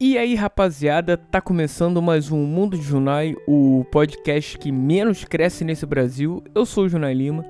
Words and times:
E 0.00 0.16
aí, 0.16 0.36
rapaziada, 0.36 1.16
tá 1.16 1.40
começando 1.40 2.00
mais 2.00 2.30
um 2.30 2.44
Mundo 2.44 2.78
de 2.78 2.84
Junai, 2.84 3.34
o 3.48 3.84
podcast 3.90 4.56
que 4.56 4.70
menos 4.70 5.24
cresce 5.24 5.64
nesse 5.64 5.84
Brasil. 5.84 6.40
Eu 6.54 6.64
sou 6.64 6.84
o 6.84 6.88
Junai 6.88 7.12
Lima 7.12 7.44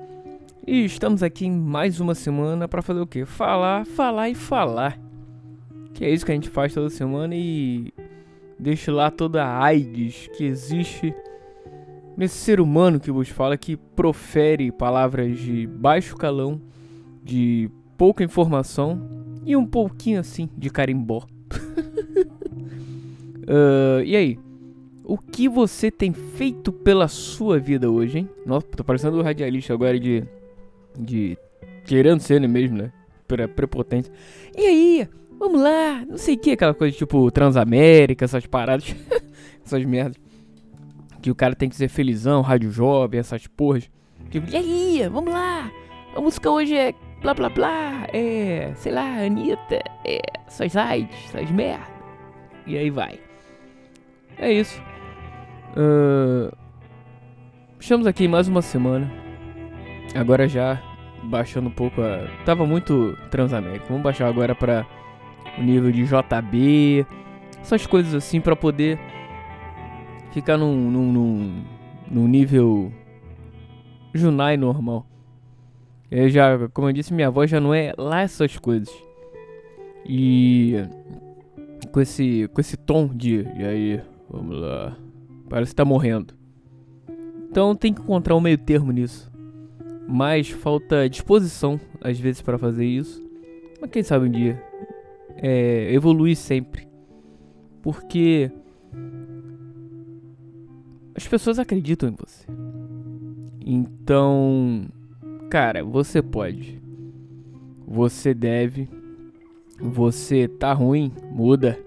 e 0.65 0.83
estamos 0.83 1.21
aqui 1.21 1.45
em 1.45 1.51
mais 1.51 1.99
uma 1.99 2.15
semana 2.15 2.67
para 2.67 2.81
fazer 2.81 3.01
o 3.01 3.05
quê? 3.05 3.23
Falar, 3.23 3.85
falar 3.85 4.29
e 4.29 4.33
falar. 4.33 4.99
Que 5.93 6.03
é 6.03 6.09
isso 6.09 6.25
que 6.25 6.31
a 6.31 6.33
gente 6.33 6.49
faz 6.49 6.73
toda 6.73 6.89
semana 6.89 7.35
e 7.35 7.93
deixa 8.57 8.91
lá 8.91 9.11
toda 9.11 9.45
a 9.45 9.63
AIDS 9.63 10.27
que 10.35 10.43
existe 10.43 11.13
nesse 12.17 12.37
ser 12.37 12.59
humano 12.59 12.99
que 12.99 13.11
vos 13.11 13.29
fala 13.29 13.57
que 13.57 13.77
profere 13.77 14.71
palavras 14.71 15.37
de 15.37 15.67
baixo 15.67 16.17
calão, 16.17 16.59
de 17.23 17.69
pouca 17.95 18.23
informação 18.23 19.07
e 19.45 19.55
um 19.55 19.67
pouquinho 19.67 20.19
assim 20.19 20.49
de 20.57 20.71
carimbó. 20.71 21.27
Uh, 23.49 24.03
e 24.05 24.15
aí? 24.15 24.39
O 25.03 25.17
que 25.17 25.49
você 25.49 25.89
tem 25.89 26.13
feito 26.13 26.71
pela 26.71 27.07
sua 27.07 27.57
vida 27.57 27.89
hoje, 27.89 28.19
hein? 28.19 28.29
Nossa, 28.45 28.67
tô 28.67 28.83
parecendo 28.83 29.17
um 29.17 29.23
radialista 29.23 29.73
agora 29.73 29.99
de. 29.99 30.23
de. 30.97 31.35
querendo 31.83 32.19
ser, 32.19 32.39
né 32.39 32.47
mesmo, 32.47 32.77
né? 32.77 32.91
Prepotente. 33.55 34.11
E 34.55 34.65
aí? 34.65 35.09
Vamos 35.39 35.61
lá! 35.61 36.05
Não 36.07 36.17
sei 36.17 36.35
o 36.35 36.37
que, 36.37 36.51
aquela 36.51 36.73
coisa 36.73 36.95
tipo 36.95 37.31
Transamérica, 37.31 38.25
essas 38.25 38.45
paradas. 38.45 38.93
essas 39.65 39.83
merdas. 39.83 40.17
Que 41.21 41.31
o 41.31 41.35
cara 41.35 41.55
tem 41.55 41.69
que 41.69 41.75
ser 41.75 41.87
felizão, 41.87 42.41
rádio 42.41 42.69
jovem, 42.71 43.19
essas 43.19 43.47
porras. 43.47 43.89
Tipo, 44.29 44.47
e 44.51 44.55
aí? 44.55 45.09
Vamos 45.09 45.33
lá! 45.33 45.71
A 46.15 46.21
música 46.21 46.51
hoje 46.51 46.75
é 46.75 46.93
blá 47.21 47.33
blá 47.33 47.49
blá, 47.49 48.07
é. 48.13 48.73
sei 48.75 48.91
lá, 48.91 49.23
Anitta, 49.23 49.81
é. 50.05 50.21
essas 50.45 50.75
AIDS, 50.75 51.15
essas 51.29 51.49
merda. 51.51 51.87
E 52.67 52.77
aí 52.77 52.89
vai. 52.89 53.28
É 54.39 54.53
isso. 54.53 54.81
Uh, 55.75 56.55
estamos 57.77 58.07
aqui 58.07 58.25
mais 58.25 58.47
uma 58.47 58.61
semana. 58.61 59.11
Agora 60.15 60.47
já 60.47 60.81
baixando 61.23 61.67
um 61.67 61.71
pouco 61.71 62.01
a. 62.01 62.25
Tava 62.45 62.65
muito 62.65 63.17
Transamérica. 63.29 63.85
Vamos 63.89 64.01
baixar 64.01 64.29
agora 64.29 64.55
para 64.55 64.87
o 65.57 65.61
nível 65.61 65.91
de 65.91 66.05
JB. 66.05 67.05
Essas 67.61 67.85
coisas 67.85 68.15
assim 68.15 68.39
para 68.39 68.55
poder 68.55 68.97
ficar 70.31 70.57
num, 70.57 70.89
num, 70.89 71.11
num, 71.11 71.63
num 72.09 72.27
nível 72.27 72.93
Junai 74.13 74.55
normal. 74.55 75.05
Eu 76.09 76.29
já, 76.29 76.69
como 76.69 76.87
eu 76.87 76.93
disse, 76.93 77.13
minha 77.13 77.29
voz 77.29 77.51
já 77.51 77.59
não 77.59 77.73
é 77.73 77.93
lá 77.97 78.21
essas 78.21 78.57
coisas. 78.57 78.89
E 80.05 80.75
com 81.91 81.99
esse 81.99 82.49
com 82.53 82.61
esse 82.61 82.77
tom 82.77 83.07
de 83.07 83.45
e 83.57 83.65
aí 83.65 84.01
Vamos 84.29 84.59
lá. 84.59 84.97
Parece 85.49 85.71
que 85.71 85.75
tá 85.75 85.85
morrendo. 85.85 86.33
Então 87.49 87.75
tem 87.75 87.93
que 87.93 88.01
encontrar 88.01 88.35
um 88.35 88.41
meio 88.41 88.57
termo 88.57 88.91
nisso. 88.91 89.31
Mas 90.07 90.49
falta 90.49 91.09
disposição, 91.09 91.79
às 92.01 92.19
vezes, 92.19 92.41
para 92.41 92.57
fazer 92.57 92.85
isso. 92.85 93.23
Mas 93.81 93.89
quem 93.91 94.03
sabe 94.03 94.27
um 94.27 94.31
dia. 94.31 94.61
É, 95.35 95.91
evoluir 95.93 96.35
sempre. 96.35 96.87
Porque 97.81 98.51
as 101.15 101.27
pessoas 101.27 101.59
acreditam 101.59 102.09
em 102.09 102.15
você. 102.15 102.45
Então, 103.65 104.85
cara, 105.49 105.83
você 105.83 106.21
pode. 106.21 106.81
Você 107.87 108.33
deve. 108.33 108.89
Você 109.79 110.47
tá 110.47 110.73
ruim, 110.73 111.11
muda. 111.31 111.79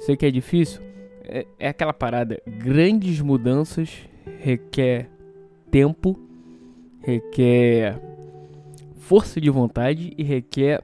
Sei 0.00 0.16
que 0.16 0.26
é 0.26 0.30
difícil, 0.30 0.80
é, 1.30 1.46
é 1.58 1.68
aquela 1.68 1.92
parada. 1.92 2.42
Grandes 2.46 3.20
mudanças 3.20 3.90
requer 4.40 5.08
tempo, 5.70 6.18
requer 7.00 8.00
força 8.98 9.40
de 9.40 9.48
vontade 9.48 10.12
e 10.18 10.22
requer 10.22 10.82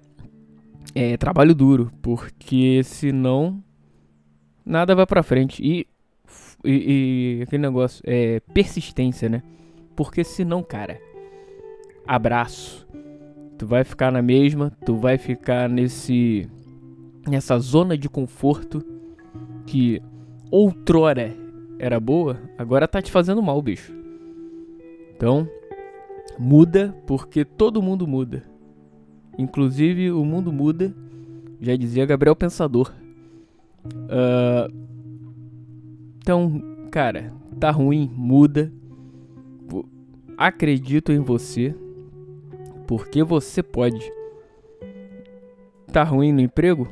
é, 0.94 1.16
trabalho 1.16 1.54
duro, 1.54 1.90
porque 2.00 2.82
senão 2.84 3.62
nada 4.64 4.94
vai 4.94 5.04
para 5.04 5.22
frente. 5.22 5.62
E, 5.62 5.86
e, 6.64 7.38
e, 7.38 7.42
aquele 7.42 7.62
negócio 7.62 8.02
é 8.06 8.40
persistência, 8.54 9.28
né? 9.28 9.42
Porque 9.96 10.22
senão, 10.22 10.62
cara, 10.62 11.00
abraço. 12.06 12.86
Tu 13.58 13.66
vai 13.66 13.84
ficar 13.84 14.12
na 14.12 14.22
mesma, 14.22 14.70
tu 14.84 14.96
vai 14.96 15.18
ficar 15.18 15.68
nesse 15.68 16.48
nessa 17.26 17.58
zona 17.58 17.98
de 17.98 18.08
conforto 18.08 18.84
que 19.66 20.00
outrora 20.50 21.34
era 21.78 22.00
boa, 22.00 22.40
agora 22.56 22.88
tá 22.88 23.02
te 23.02 23.10
fazendo 23.10 23.42
mal, 23.42 23.60
bicho. 23.60 23.92
Então, 25.14 25.48
muda 26.38 26.94
porque 27.06 27.44
todo 27.44 27.82
mundo 27.82 28.06
muda. 28.06 28.44
Inclusive 29.38 30.10
o 30.10 30.24
mundo 30.24 30.52
muda, 30.52 30.94
já 31.60 31.76
dizia 31.76 32.06
Gabriel 32.06 32.34
Pensador. 32.34 32.92
Uh, 33.84 34.72
então, 36.18 36.60
cara, 36.90 37.32
tá 37.60 37.70
ruim, 37.70 38.10
muda. 38.14 38.72
Acredito 40.36 41.12
em 41.12 41.20
você, 41.20 41.74
porque 42.86 43.22
você 43.22 43.62
pode. 43.62 44.12
Tá 45.92 46.02
ruim 46.02 46.32
no 46.32 46.40
emprego? 46.40 46.88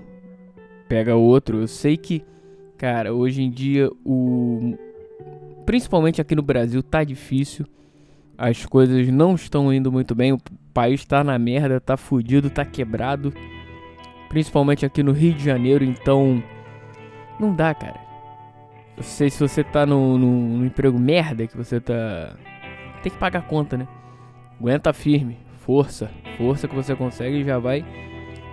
Pega 0.89 1.17
outro. 1.17 1.61
Eu 1.61 1.67
sei 1.67 1.97
que 1.97 2.25
Cara, 2.85 3.15
hoje 3.15 3.43
em 3.43 3.51
dia 3.51 3.91
o 4.05 4.77
principalmente 5.65 6.21
aqui 6.21 6.35
no 6.35 6.43
Brasil 6.43 6.83
tá 6.83 7.03
difícil. 7.03 7.65
As 8.37 8.67
coisas 8.67 9.09
não 9.09 9.35
estão 9.35 9.73
indo 9.73 9.91
muito 9.91 10.15
bem, 10.15 10.35
o 10.35 10.39
país 10.75 11.03
tá 11.03 11.25
na 11.25 11.39
merda, 11.39 11.81
tá 11.81 11.97
fudido, 11.97 12.51
tá 12.51 12.63
quebrado. 12.63 13.33
Principalmente 14.29 14.85
aqui 14.85 15.03
no 15.03 15.13
Rio 15.13 15.33
de 15.33 15.43
Janeiro, 15.43 15.83
então 15.83 16.43
não 17.41 17.57
dá, 17.57 17.73
cara. 17.73 17.99
Eu 18.99 19.03
sei 19.03 19.31
se 19.31 19.41
você 19.41 19.65
tá 19.65 19.87
no, 19.87 20.19
no, 20.19 20.59
no 20.59 20.67
emprego 20.67 20.99
merda 20.99 21.47
que 21.47 21.57
você 21.57 21.81
tá 21.81 22.37
tem 23.03 23.11
que 23.11 23.19
pagar 23.19 23.47
conta, 23.47 23.79
né? 23.79 23.89
Aguenta 24.61 24.93
firme, 24.93 25.39
força, 25.61 26.11
força 26.37 26.69
que 26.69 26.75
você 26.75 26.95
consegue 26.95 27.39
e 27.39 27.45
já 27.47 27.59
vai 27.59 27.83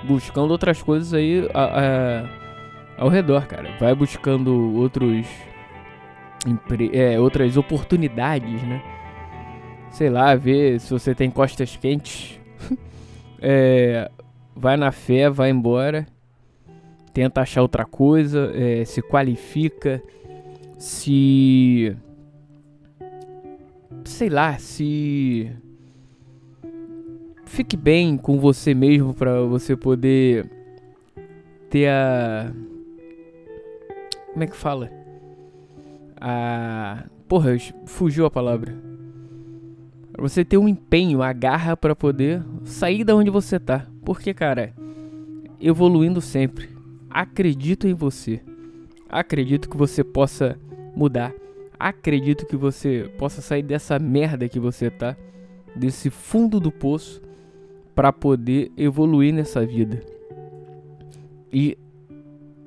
buscando 0.06 0.52
outras 0.52 0.82
coisas 0.82 1.14
aí 1.14 1.50
a, 1.54 1.64
a 2.28 2.41
ao 3.02 3.10
redor, 3.10 3.48
cara. 3.48 3.76
Vai 3.80 3.96
buscando 3.96 4.76
outros 4.76 5.26
é, 6.94 7.20
outras 7.20 7.58
oportunidades, 7.58 8.62
né? 8.62 8.80
Sei 9.90 10.08
lá, 10.08 10.36
ver 10.36 10.80
se 10.80 10.92
você 10.92 11.16
tem 11.16 11.32
costas 11.32 11.76
quentes. 11.76 12.40
é, 13.42 14.10
vai 14.56 14.78
na 14.78 14.92
fé, 14.92 15.32
vai 15.32 15.50
embora. 15.50 16.06
Tenta 17.12 17.42
achar 17.42 17.64
outra 17.64 17.86
coisa, 17.86 18.52
é, 18.54 18.86
se 18.86 19.02
qualifica, 19.02 20.02
se 20.78 21.98
sei 24.06 24.30
lá, 24.30 24.58
se 24.60 25.52
fique 27.46 27.76
bem 27.76 28.16
com 28.16 28.40
você 28.40 28.74
mesmo 28.74 29.14
para 29.14 29.42
você 29.42 29.76
poder 29.76 30.50
ter 31.70 31.90
a 31.90 32.54
como 34.32 34.44
é 34.44 34.48
que 34.48 34.56
fala? 34.56 34.90
A. 36.20 37.06
Porra, 37.28 37.58
fugiu 37.86 38.26
a 38.26 38.32
palavra. 38.32 38.76
Você 40.18 40.44
ter 40.44 40.58
um 40.58 40.68
empenho, 40.68 41.22
a 41.22 41.32
garra 41.32 41.76
para 41.76 41.96
poder 41.96 42.44
sair 42.64 43.04
da 43.04 43.16
onde 43.16 43.30
você 43.30 43.60
tá. 43.60 43.88
Porque, 44.04 44.34
cara, 44.34 44.74
evoluindo 45.60 46.22
sempre. 46.22 46.70
Acredito 47.10 47.88
em 47.88 47.94
você. 47.94 48.42
Acredito 49.10 49.70
que 49.70 49.78
você 49.78 50.04
possa 50.04 50.58
mudar. 50.96 51.34
Acredito 51.80 52.46
que 52.46 52.56
você 52.56 53.10
possa 53.18 53.42
sair 53.42 53.64
dessa 53.64 53.98
merda 53.98 54.48
que 54.48 54.60
você 54.60 54.90
tá, 54.90 55.16
desse 55.76 56.10
fundo 56.10 56.60
do 56.60 56.72
poço, 56.72 57.22
para 57.96 58.14
poder 58.14 58.72
evoluir 58.78 59.34
nessa 59.34 59.66
vida. 59.66 60.02
E 61.52 61.78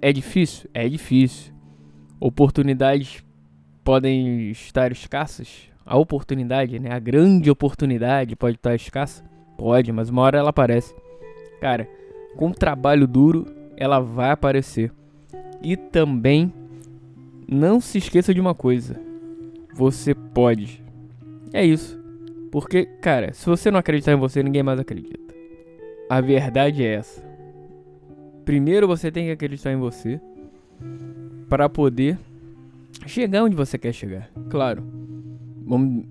é 0.03 0.13
difícil? 0.13 0.69
É 0.75 0.89
difícil 0.89 1.54
oportunidades 2.25 3.23
podem 3.85 4.51
estar 4.51 4.91
escassas. 4.91 5.69
A 5.85 5.99
oportunidade, 5.99 6.79
né? 6.79 6.91
A 6.91 6.99
grande 6.99 7.51
oportunidade 7.51 8.35
pode 8.35 8.57
estar 8.57 8.75
escassa? 8.75 9.23
Pode, 9.59 9.93
mas 9.93 10.09
uma 10.09 10.23
hora 10.23 10.39
ela 10.39 10.49
aparece. 10.49 10.95
Cara, 11.61 11.87
com 12.35 12.51
trabalho 12.51 13.07
duro, 13.07 13.45
ela 13.77 14.01
vai 14.01 14.31
aparecer. 14.31 14.91
E 15.63 15.77
também 15.77 16.51
não 17.47 17.79
se 17.79 17.99
esqueça 17.99 18.33
de 18.33 18.41
uma 18.41 18.55
coisa. 18.55 18.99
Você 19.75 20.15
pode. 20.15 20.83
É 21.53 21.63
isso. 21.63 22.03
Porque, 22.51 22.87
cara, 23.03 23.35
se 23.35 23.45
você 23.45 23.71
não 23.71 23.79
acreditar 23.79 24.13
em 24.13 24.19
você, 24.19 24.43
ninguém 24.43 24.63
mais 24.63 24.81
acredita. 24.81 25.35
A 26.09 26.23
verdade 26.23 26.83
é 26.83 26.95
essa. 26.95 27.23
Primeiro 28.47 28.87
você 28.87 29.13
tem 29.13 29.27
que 29.27 29.33
acreditar 29.33 29.73
em 29.73 29.77
você. 29.77 30.19
Para 31.49 31.69
poder 31.69 32.19
chegar 33.07 33.45
onde 33.45 33.57
você 33.57 33.79
quer 33.79 33.93
chegar. 33.93 34.31
Claro, 34.49 34.83
vamos 35.65 36.05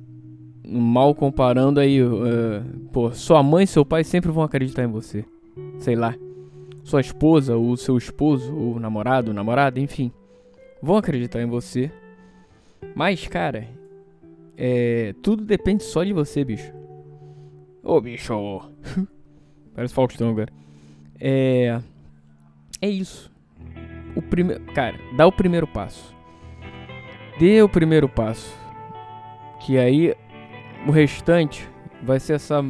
mal 0.65 1.13
comparando 1.13 1.79
aí, 1.79 2.01
uh, 2.01 2.63
pô, 2.91 3.11
sua 3.11 3.43
mãe 3.43 3.65
e 3.65 3.67
seu 3.67 3.85
pai 3.85 4.03
sempre 4.03 4.31
vão 4.31 4.43
acreditar 4.43 4.83
em 4.83 4.91
você. 4.91 5.25
Sei 5.79 5.95
lá. 5.95 6.15
Sua 6.83 7.01
esposa, 7.01 7.55
ou 7.55 7.77
seu 7.77 7.97
esposo, 7.97 8.53
ou 8.55 8.79
namorado, 8.79 9.33
namorada, 9.33 9.79
enfim. 9.79 10.11
Vão 10.81 10.97
acreditar 10.97 11.41
em 11.41 11.45
você. 11.45 11.91
Mas, 12.93 13.25
cara, 13.27 13.67
é, 14.57 15.15
tudo 15.21 15.45
depende 15.45 15.83
só 15.83 16.03
de 16.03 16.13
você, 16.13 16.43
bicho. 16.43 16.73
Ô, 17.81 17.99
bicho. 18.01 18.33
Parece 19.73 19.93
Faustão 19.93 20.29
agora. 20.29 20.51
É. 21.19 21.81
É 22.81 22.89
isso. 22.89 23.32
O 24.15 24.21
primeiro. 24.21 24.63
Cara, 24.73 24.99
dá 25.15 25.25
o 25.25 25.31
primeiro 25.31 25.67
passo. 25.67 26.15
Dê 27.39 27.61
o 27.61 27.69
primeiro 27.69 28.07
passo. 28.07 28.55
Que 29.59 29.77
aí 29.77 30.13
o 30.87 30.91
restante 30.91 31.67
vai 32.01 32.19
ser 32.19 32.33
essa 32.33 32.63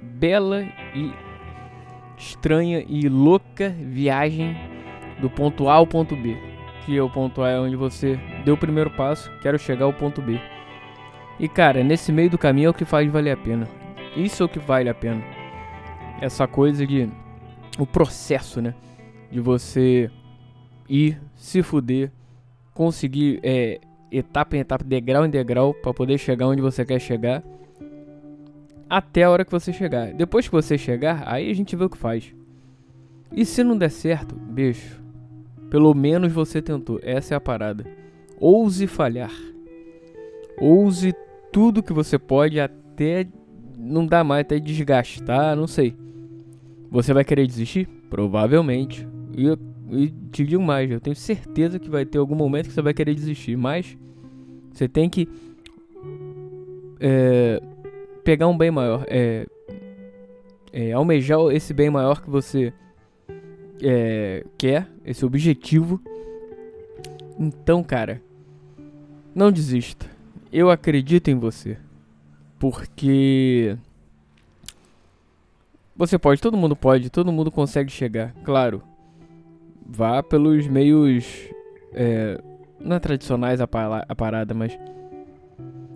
bela 0.00 0.64
e 0.94 1.12
estranha 2.16 2.84
e 2.88 3.08
louca 3.08 3.70
viagem 3.70 4.56
do 5.20 5.28
ponto 5.28 5.68
A 5.68 5.74
ao 5.74 5.86
ponto 5.86 6.16
B. 6.16 6.36
Que 6.84 6.96
é 6.96 7.02
o 7.02 7.10
ponto 7.10 7.42
A 7.42 7.50
é 7.50 7.58
onde 7.58 7.76
você 7.76 8.18
deu 8.44 8.54
o 8.54 8.58
primeiro 8.58 8.90
passo, 8.90 9.30
quero 9.42 9.58
chegar 9.58 9.84
ao 9.84 9.92
ponto 9.92 10.22
B. 10.22 10.40
E 11.38 11.48
cara, 11.48 11.82
nesse 11.82 12.12
meio 12.12 12.30
do 12.30 12.38
caminho 12.38 12.68
é 12.68 12.70
o 12.70 12.74
que 12.74 12.84
faz 12.84 13.10
valer 13.10 13.32
a 13.32 13.36
pena. 13.36 13.68
Isso 14.16 14.42
é 14.42 14.46
o 14.46 14.48
que 14.48 14.58
vale 14.58 14.88
a 14.88 14.94
pena. 14.94 15.22
Essa 16.20 16.46
coisa 16.46 16.86
de 16.86 17.08
o 17.78 17.86
processo, 17.86 18.62
né? 18.62 18.74
De 19.30 19.40
você 19.40 20.10
ir, 20.88 21.20
se 21.34 21.62
fuder, 21.62 22.10
conseguir 22.74 23.40
é, 23.42 23.80
etapa 24.10 24.56
em 24.56 24.60
etapa, 24.60 24.84
degrau 24.84 25.24
em 25.24 25.30
degrau, 25.30 25.74
para 25.74 25.94
poder 25.94 26.18
chegar 26.18 26.48
onde 26.48 26.62
você 26.62 26.84
quer 26.84 27.00
chegar 27.00 27.42
até 28.88 29.24
a 29.24 29.30
hora 29.30 29.44
que 29.44 29.50
você 29.50 29.72
chegar. 29.72 30.12
Depois 30.12 30.46
que 30.46 30.52
você 30.52 30.78
chegar, 30.78 31.24
aí 31.26 31.50
a 31.50 31.54
gente 31.54 31.76
vê 31.76 31.84
o 31.84 31.90
que 31.90 31.98
faz. 31.98 32.32
E 33.32 33.44
se 33.44 33.62
não 33.64 33.76
der 33.76 33.90
certo, 33.90 34.34
beijo. 34.34 35.02
Pelo 35.68 35.92
menos 35.94 36.32
você 36.32 36.62
tentou. 36.62 37.00
Essa 37.02 37.34
é 37.34 37.36
a 37.36 37.40
parada. 37.40 37.84
Ouse 38.38 38.86
falhar. 38.86 39.32
Ouse 40.58 41.14
tudo 41.52 41.82
que 41.82 41.92
você 41.92 42.18
pode 42.18 42.60
até 42.60 43.26
não 43.76 44.06
dar 44.06 44.24
mais, 44.24 44.42
até 44.42 44.58
desgastar, 44.58 45.56
não 45.56 45.66
sei. 45.66 45.94
Você 46.90 47.12
vai 47.12 47.24
querer 47.24 47.46
desistir? 47.46 47.88
Provavelmente. 48.08 49.06
E, 49.36 49.58
e 49.90 50.10
te 50.30 50.44
digo 50.44 50.62
mais, 50.62 50.90
eu 50.90 51.00
tenho 51.00 51.14
certeza 51.14 51.78
que 51.78 51.88
vai 51.88 52.04
ter 52.04 52.18
algum 52.18 52.34
momento 52.34 52.66
que 52.68 52.72
você 52.72 52.82
vai 52.82 52.94
querer 52.94 53.14
desistir, 53.14 53.56
mas 53.56 53.96
você 54.72 54.88
tem 54.88 55.08
que 55.08 55.28
é, 57.00 57.62
pegar 58.24 58.48
um 58.48 58.56
bem 58.56 58.70
maior, 58.70 59.04
é, 59.08 59.46
é, 60.72 60.92
almejar 60.92 61.38
esse 61.52 61.72
bem 61.72 61.90
maior 61.90 62.20
que 62.20 62.28
você 62.28 62.72
é, 63.82 64.44
quer, 64.58 64.88
esse 65.04 65.24
objetivo. 65.24 66.00
Então, 67.38 67.82
cara, 67.82 68.22
não 69.34 69.52
desista. 69.52 70.06
Eu 70.52 70.70
acredito 70.70 71.28
em 71.28 71.34
você. 71.34 71.76
Porque 72.58 73.76
você 75.94 76.18
pode, 76.18 76.40
todo 76.40 76.56
mundo 76.56 76.74
pode, 76.74 77.10
todo 77.10 77.32
mundo 77.32 77.50
consegue 77.50 77.90
chegar, 77.90 78.34
claro. 78.44 78.82
Vá 79.88 80.22
pelos 80.22 80.66
meios 80.66 81.48
é, 81.92 82.40
não 82.80 82.96
é 82.96 82.98
tradicionais 82.98 83.60
a, 83.60 83.68
a 84.08 84.14
parada, 84.14 84.54
mas 84.54 84.76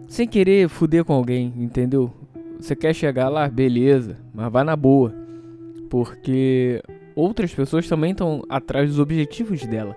sem 0.09 0.27
querer 0.27 0.69
fuder 0.69 1.05
com 1.05 1.13
alguém, 1.13 1.53
entendeu? 1.57 2.13
Você 2.59 2.75
quer 2.75 2.95
chegar 2.95 3.29
lá, 3.29 3.49
beleza, 3.49 4.19
mas 4.35 4.53
vá 4.53 4.65
na 4.65 4.77
boa. 4.77 5.15
Porque 5.89 6.83
outras 7.15 7.55
pessoas 7.55 7.89
também 7.89 8.13
estão 8.13 8.43
atrás 8.49 8.91
dos 8.91 8.99
objetivos 8.99 9.65
dela. 9.67 9.97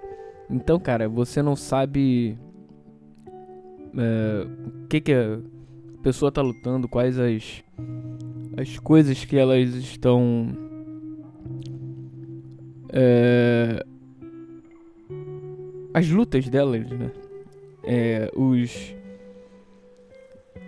Então, 0.50 0.80
cara, 0.80 1.10
você 1.10 1.42
não 1.42 1.56
sabe 1.56 2.38
é, 3.98 4.48
o 4.84 4.88
que, 4.88 5.02
que 5.02 5.14
a 5.14 5.40
pessoa 6.02 6.32
tá 6.32 6.42
lutando, 6.42 6.88
quais 6.88 7.18
as, 7.18 7.64
as 8.58 8.78
coisas 8.80 9.24
que 9.26 9.38
elas 9.38 9.74
estão. 9.74 10.63
É, 12.94 13.86
as 15.94 16.08
lutas 16.10 16.48
delas, 16.48 16.90
né? 16.90 17.12
É, 17.84 18.32
os 18.36 18.96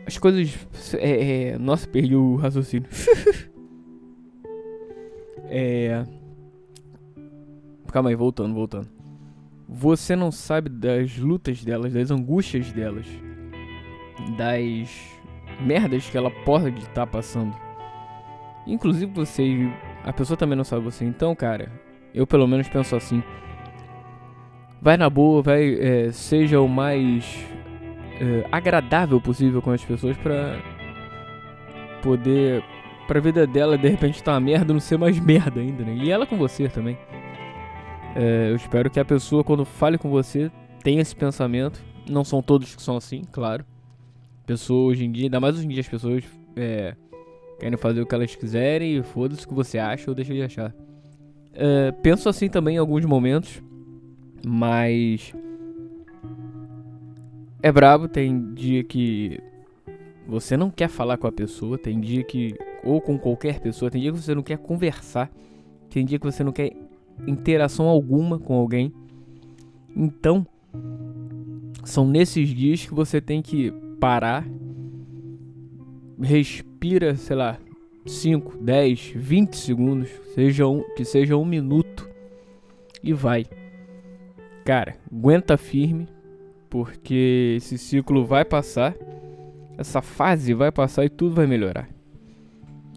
as 0.06 0.18
coisas. 0.18 0.68
É, 0.94 1.50
é, 1.50 1.58
nossa, 1.58 1.88
perdi 1.88 2.16
o 2.16 2.36
raciocínio. 2.36 2.88
é. 5.50 6.06
Calma 7.92 8.10
aí, 8.10 8.16
voltando, 8.16 8.54
voltando. 8.54 8.90
Você 9.68 10.16
não 10.16 10.32
sabe 10.32 10.70
das 10.70 11.18
lutas 11.18 11.64
delas, 11.64 11.94
das 11.94 12.12
angústias 12.12 12.72
delas, 12.72 13.08
das 14.38 14.90
merdas 15.60 16.08
que 16.08 16.18
ela 16.18 16.30
pode 16.30 16.80
estar 16.80 16.94
tá 16.94 17.08
passando. 17.08 17.56
Inclusive 18.68 19.12
você, 19.12 19.72
a 20.04 20.14
pessoa 20.14 20.38
também 20.38 20.58
não 20.58 20.64
sabe 20.64 20.84
você. 20.84 21.04
Então, 21.06 21.34
cara, 21.36 21.72
eu 22.16 22.26
pelo 22.26 22.48
menos 22.48 22.68
penso 22.68 22.96
assim. 22.96 23.22
Vai 24.82 24.98
na 24.98 25.10
boa, 25.10 25.42
vai, 25.42 25.74
é, 25.80 26.12
seja 26.12 26.62
o 26.62 26.68
mais 26.68 27.46
é, 28.20 28.48
agradável 28.52 29.20
possível 29.20 29.62
com 29.62 29.72
as 29.72 29.84
pessoas 29.84 30.16
para 30.18 30.60
poder 32.02 32.64
pra 33.08 33.20
vida 33.20 33.46
dela 33.46 33.78
de 33.78 33.88
repente 33.88 34.24
tá 34.24 34.34
uma 34.34 34.40
merda 34.40 34.74
não 34.74 34.80
ser 34.80 34.98
mais 34.98 35.20
merda 35.22 35.60
ainda, 35.60 35.84
né? 35.84 35.96
E 35.96 36.10
ela 36.10 36.26
com 36.26 36.38
você 36.38 36.70
também. 36.70 36.98
É, 38.16 38.52
eu 38.52 38.56
espero 38.56 38.90
que 38.90 39.00
a 39.00 39.06
pessoa 39.06 39.44
quando 39.44 39.66
fale 39.66 39.98
com 39.98 40.10
você 40.10 40.50
tenha 40.84 41.02
esse 41.02 41.16
pensamento. 41.16 41.84
Não 42.08 42.24
são 42.24 42.42
todos 42.42 42.76
que 42.76 42.82
são 42.82 42.96
assim, 42.96 43.24
claro. 43.32 43.66
Pessoas 44.46 44.98
hoje 44.98 45.06
em 45.06 45.12
dia, 45.12 45.26
ainda 45.26 45.40
mais 45.40 45.58
hoje 45.58 45.66
em 45.66 45.70
dia 45.70 45.82
as 45.82 45.88
pessoas 45.90 46.24
é, 46.56 46.96
querem 47.60 47.78
fazer 47.78 48.02
o 48.02 48.06
que 48.06 48.14
elas 48.14 48.36
quiserem 48.36 48.98
e 48.98 49.04
foda-se 49.04 49.44
o 49.44 49.48
que 49.48 49.54
você 49.54 49.80
acha 49.80 50.10
ou 50.10 50.16
deixa 50.16 50.34
de 50.34 50.44
achar. 50.44 50.74
É, 51.56 51.92
penso 51.92 52.28
assim 52.28 52.50
também 52.50 52.76
em 52.76 52.80
alguns 52.80 53.06
momentos, 53.06 53.64
mas 54.46 55.34
é 57.64 57.72
brabo, 57.72 58.08
tem 58.08 58.54
dia 58.54 58.84
que 58.84 59.40
você 60.28 60.58
não 60.58 60.70
quer 60.70 60.90
falar 60.90 61.18
com 61.18 61.28
a 61.28 61.32
pessoa, 61.32 61.78
tem 61.78 62.00
dia 62.00 62.24
que. 62.24 62.56
ou 62.84 63.00
com 63.00 63.18
qualquer 63.18 63.60
pessoa, 63.60 63.90
tem 63.90 64.02
dia 64.02 64.12
que 64.12 64.20
você 64.20 64.36
não 64.36 64.44
quer 64.44 64.58
conversar, 64.58 65.32
tem 65.90 66.06
dia 66.06 66.20
que 66.20 66.26
você 66.26 66.44
não 66.44 66.52
quer 66.52 66.76
interação 67.26 67.88
alguma 67.88 68.38
com 68.38 68.54
alguém. 68.56 68.94
Então, 69.96 70.46
são 71.84 72.08
nesses 72.08 72.50
dias 72.50 72.86
que 72.86 72.94
você 72.94 73.22
tem 73.22 73.42
que 73.42 73.72
parar, 74.00 74.46
respira, 76.22 77.16
sei 77.16 77.36
lá, 77.36 77.58
5, 78.06 78.58
10, 78.58 79.14
20 79.16 79.56
segundos, 79.56 80.10
seja 80.34 80.68
um, 80.68 80.84
que 80.96 81.04
seja 81.04 81.36
um 81.36 81.46
minuto 81.46 82.10
e 83.02 83.14
vai. 83.14 83.46
Cara, 84.64 84.96
aguenta 85.12 85.58
firme, 85.58 86.08
porque 86.70 87.56
esse 87.58 87.78
ciclo 87.78 88.26
vai 88.26 88.46
passar, 88.46 88.96
essa 89.78 90.02
fase 90.02 90.54
vai 90.54 90.72
passar 90.72 91.06
e 91.06 91.10
tudo 91.10 91.36
vai 91.36 91.48
melhorar. 91.48 91.90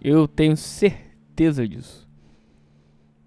Eu 0.03 0.29
tenho 0.29 0.57
certeza 0.57 1.67
disso. 1.67 2.09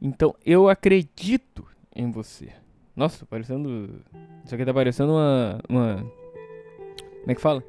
Então 0.01 0.35
eu 0.45 0.69
acredito 0.69 1.65
em 1.95 2.09
você. 2.09 2.49
Nossa, 2.95 3.25
parecendo. 3.25 4.01
Isso 4.43 4.53
aqui 4.53 4.65
tá 4.65 4.73
parecendo 4.73 5.13
uma. 5.13 5.59
uma... 5.69 5.95
Como 5.95 7.31
é 7.31 7.35
que 7.35 7.41
fala? 7.41 7.63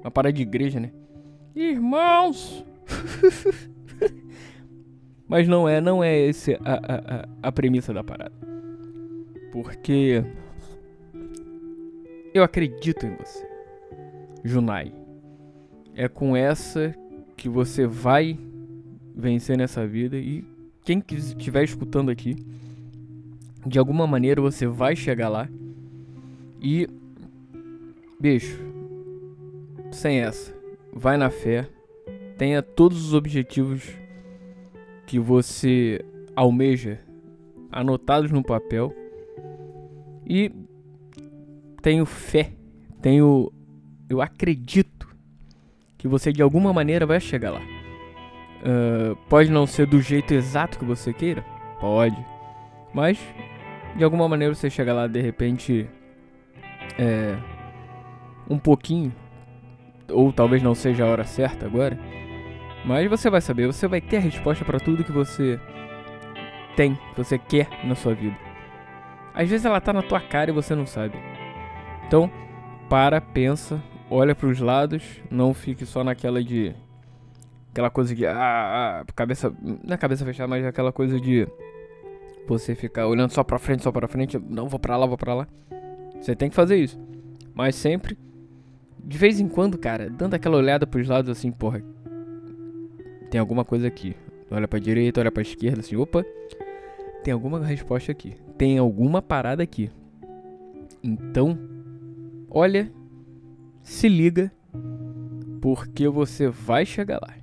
Uma 0.00 0.10
parada 0.10 0.32
de 0.32 0.42
igreja, 0.42 0.80
né? 0.80 0.90
Irmãos! 1.54 2.64
Mas 5.28 5.48
não 5.48 5.68
é, 5.68 5.80
não 5.80 6.04
é 6.04 6.18
esse 6.18 6.54
a, 6.54 6.58
a, 6.64 7.28
a, 7.42 7.52
premissa 7.52 7.92
da 7.92 8.04
parada. 8.04 8.32
Porque 9.50 10.22
eu 12.34 12.42
acredito 12.42 13.06
em 13.06 13.16
você. 13.16 13.46
Junai. 14.44 14.92
É 15.94 16.08
com 16.08 16.36
essa 16.36 16.94
que 17.36 17.48
você 17.48 17.86
vai 17.86 18.38
vencer 19.14 19.56
nessa 19.56 19.86
vida 19.86 20.16
e 20.16 20.44
quem 20.84 21.02
estiver 21.12 21.64
escutando 21.64 22.10
aqui, 22.10 22.36
de 23.66 23.78
alguma 23.78 24.06
maneira 24.06 24.40
você 24.40 24.66
vai 24.66 24.96
chegar 24.96 25.28
lá. 25.28 25.48
E 26.60 26.88
bicho, 28.20 28.58
sem 29.90 30.20
essa, 30.20 30.54
vai 30.92 31.16
na 31.16 31.30
fé, 31.30 31.68
tenha 32.42 32.60
todos 32.60 33.06
os 33.06 33.14
objetivos 33.14 33.88
que 35.06 35.16
você 35.16 36.04
almeja 36.34 36.98
anotados 37.70 38.32
no 38.32 38.42
papel 38.42 38.92
E 40.26 40.50
tenho 41.80 42.04
fé, 42.04 42.50
tenho. 43.00 43.52
Eu 44.08 44.20
acredito 44.20 45.06
que 45.96 46.08
você 46.08 46.32
de 46.32 46.42
alguma 46.42 46.72
maneira 46.72 47.06
vai 47.06 47.20
chegar 47.20 47.52
lá. 47.52 47.60
Uh, 47.60 49.14
pode 49.28 49.48
não 49.48 49.64
ser 49.64 49.86
do 49.86 50.00
jeito 50.00 50.34
exato 50.34 50.80
que 50.80 50.84
você 50.84 51.12
queira, 51.12 51.44
pode, 51.80 52.26
mas 52.92 53.20
de 53.96 54.02
alguma 54.02 54.28
maneira 54.28 54.52
você 54.52 54.68
chega 54.68 54.92
lá 54.92 55.06
de 55.06 55.20
repente 55.20 55.88
é, 56.98 57.36
um 58.50 58.58
pouquinho, 58.58 59.14
ou 60.10 60.32
talvez 60.32 60.60
não 60.60 60.74
seja 60.74 61.04
a 61.04 61.08
hora 61.08 61.24
certa 61.24 61.66
agora, 61.66 61.96
mas 62.84 63.08
você 63.08 63.30
vai 63.30 63.40
saber, 63.40 63.66
você 63.66 63.86
vai 63.86 64.00
ter 64.00 64.16
a 64.16 64.20
resposta 64.20 64.64
para 64.64 64.80
tudo 64.80 65.04
que 65.04 65.12
você 65.12 65.58
tem, 66.76 66.94
que 66.94 67.16
você 67.16 67.38
quer 67.38 67.68
na 67.84 67.94
sua 67.94 68.14
vida. 68.14 68.36
Às 69.34 69.48
vezes 69.48 69.64
ela 69.64 69.80
tá 69.80 69.92
na 69.92 70.02
tua 70.02 70.20
cara 70.20 70.50
e 70.50 70.54
você 70.54 70.74
não 70.74 70.86
sabe. 70.86 71.16
Então, 72.06 72.30
para, 72.88 73.20
pensa, 73.20 73.82
olha 74.10 74.34
para 74.34 74.48
os 74.48 74.60
lados, 74.60 75.22
não 75.30 75.54
fique 75.54 75.86
só 75.86 76.04
naquela 76.04 76.42
de 76.42 76.74
aquela 77.70 77.88
coisa 77.88 78.14
de 78.14 78.26
ah, 78.26 79.00
ah, 79.00 79.04
cabeça, 79.14 79.54
na 79.82 79.94
é 79.94 79.98
cabeça 79.98 80.24
fechada, 80.24 80.48
mas 80.48 80.64
aquela 80.64 80.92
coisa 80.92 81.18
de 81.18 81.48
você 82.46 82.74
ficar 82.74 83.06
olhando 83.06 83.30
só 83.30 83.42
para 83.42 83.58
frente, 83.58 83.82
só 83.82 83.90
para 83.90 84.06
frente, 84.06 84.38
não 84.38 84.68
vou 84.68 84.78
para 84.78 84.96
lá, 84.96 85.06
vou 85.06 85.16
para 85.16 85.34
lá. 85.34 85.48
Você 86.20 86.36
tem 86.36 86.50
que 86.50 86.54
fazer 86.54 86.76
isso. 86.76 87.00
Mas 87.54 87.74
sempre 87.74 88.18
de 89.04 89.18
vez 89.18 89.40
em 89.40 89.48
quando, 89.48 89.76
cara, 89.78 90.08
dando 90.08 90.34
aquela 90.34 90.56
olhada 90.56 90.86
pros 90.86 91.08
lados 91.08 91.30
assim, 91.30 91.50
porra, 91.50 91.82
tem 93.32 93.40
alguma 93.40 93.64
coisa 93.64 93.88
aqui. 93.88 94.14
Olha 94.50 94.68
pra 94.68 94.78
direita, 94.78 95.18
olha 95.18 95.32
pra 95.32 95.40
esquerda, 95.40 95.80
assim, 95.80 95.96
opa, 95.96 96.22
tem 97.24 97.32
alguma 97.32 97.64
resposta 97.64 98.12
aqui. 98.12 98.34
Tem 98.58 98.76
alguma 98.76 99.22
parada 99.22 99.62
aqui. 99.62 99.90
Então, 101.02 101.58
olha, 102.50 102.92
se 103.82 104.06
liga, 104.06 104.52
porque 105.62 106.06
você 106.08 106.50
vai 106.50 106.84
chegar 106.84 107.20
lá. 107.22 107.34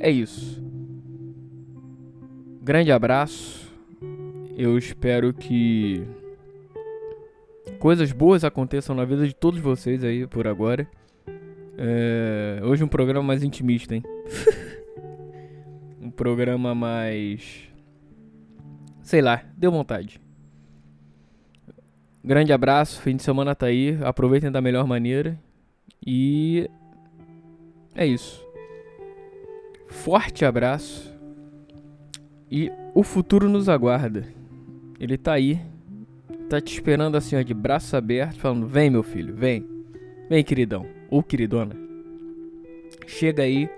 É 0.00 0.10
isso. 0.10 0.64
Grande 2.62 2.90
abraço. 2.90 3.70
Eu 4.56 4.78
espero 4.78 5.34
que 5.34 6.06
coisas 7.78 8.12
boas 8.12 8.44
aconteçam 8.44 8.96
na 8.96 9.04
vida 9.04 9.26
de 9.26 9.34
todos 9.34 9.60
vocês 9.60 10.02
aí 10.02 10.26
por 10.26 10.48
agora. 10.48 10.88
É... 11.76 12.62
Hoje 12.64 12.82
um 12.82 12.88
programa 12.88 13.26
mais 13.26 13.42
intimista, 13.42 13.94
hein? 13.94 14.02
programa 16.18 16.74
mais. 16.74 17.70
Sei 19.00 19.22
lá, 19.22 19.44
deu 19.56 19.70
vontade. 19.70 20.20
Grande 22.22 22.52
abraço, 22.52 23.00
fim 23.00 23.14
de 23.14 23.22
semana 23.22 23.54
tá 23.54 23.66
aí. 23.66 23.96
Aproveitem 24.02 24.50
da 24.50 24.60
melhor 24.60 24.84
maneira. 24.84 25.38
E. 26.04 26.68
É 27.94 28.04
isso. 28.04 28.44
Forte 29.86 30.44
abraço. 30.44 31.16
E 32.50 32.70
o 32.92 33.04
futuro 33.04 33.48
nos 33.48 33.68
aguarda. 33.68 34.26
Ele 34.98 35.16
tá 35.16 35.34
aí. 35.34 35.60
Tá 36.50 36.60
te 36.60 36.74
esperando 36.74 37.16
assim, 37.16 37.36
ó, 37.36 37.42
de 37.42 37.54
braços 37.54 37.94
abertos, 37.94 38.38
falando: 38.38 38.66
Vem, 38.66 38.90
meu 38.90 39.04
filho, 39.04 39.36
vem. 39.36 39.64
Vem, 40.28 40.42
queridão. 40.42 40.84
Ou 41.08 41.22
queridona. 41.22 41.76
Chega 43.06 43.44
aí. 43.44 43.70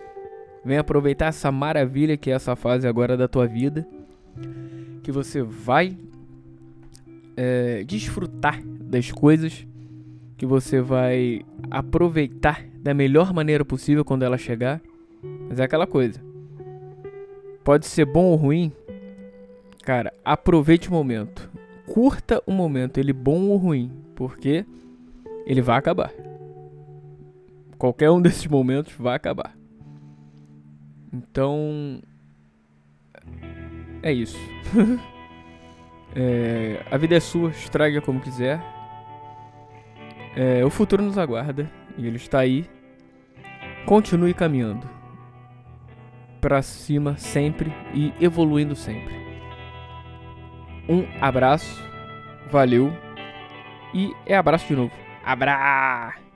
Vem 0.65 0.79
aproveitar 0.79 1.27
essa 1.27 1.51
maravilha 1.51 2.17
que 2.17 2.31
é 2.31 2.35
essa 2.35 2.55
fase 2.55 2.87
agora 2.87 3.17
da 3.17 3.27
tua 3.27 3.47
vida. 3.47 3.87
Que 5.03 5.11
você 5.11 5.43
vai 5.43 5.97
é, 7.37 7.83
desfrutar 7.85 8.63
das 8.65 9.11
coisas. 9.11 9.67
Que 10.37 10.45
você 10.45 10.81
vai 10.81 11.43
aproveitar 11.71 12.65
da 12.79 12.93
melhor 12.93 13.33
maneira 13.33 13.65
possível 13.65 14.05
quando 14.05 14.23
ela 14.23 14.37
chegar. 14.37 14.81
Mas 15.49 15.59
é 15.59 15.65
aquela 15.65 15.87
coisa. 15.87 16.21
Pode 17.65 17.87
ser 17.87 18.05
bom 18.05 18.25
ou 18.25 18.37
ruim. 18.37 18.73
Cara, 19.83 20.13
aproveite 20.25 20.89
o 20.89 20.93
momento. 20.93 21.51
Curta 21.87 22.43
o 22.47 22.53
momento, 22.53 22.99
ele 22.99 23.13
bom 23.13 23.49
ou 23.49 23.57
ruim. 23.57 23.91
Porque 24.15 24.65
ele 25.47 25.63
vai 25.63 25.79
acabar. 25.79 26.13
Qualquer 27.79 28.11
um 28.11 28.21
desses 28.23 28.47
momentos 28.47 28.93
vai 28.99 29.17
acabar. 29.17 29.60
Então. 31.13 32.03
É 34.03 34.13
isso. 34.13 34.39
é, 36.15 36.85
a 36.91 36.97
vida 36.97 37.17
é 37.17 37.21
sua, 37.21 37.51
estraga 37.51 38.01
como 38.01 38.21
quiser. 38.21 38.61
É, 40.37 40.65
o 40.65 40.71
futuro 40.71 41.03
nos 41.03 41.19
aguarda 41.19 41.71
e 41.99 42.07
ele 42.07 42.17
está 42.17 42.41
aí. 42.41 42.65
Continue 43.87 44.35
caminhando 44.35 44.89
para 46.41 46.63
cima 46.63 47.17
sempre 47.17 47.73
e 47.93 48.13
evoluindo 48.21 48.75
sempre. 48.75 49.15
Um 50.89 51.07
abraço, 51.21 51.83
valeu 52.51 52.93
e 53.95 54.13
é 54.27 54.37
abraço 54.37 54.67
de 54.67 54.75
novo. 54.75 54.93
Abraço! 55.25 56.30